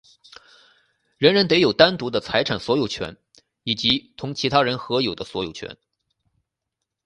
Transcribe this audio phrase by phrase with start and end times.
[1.19, 3.15] 人人得有单独的财产所有权
[3.61, 5.77] 以及同他人合有的所有权。